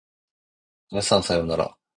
[0.89, 1.77] 皆さんさようなら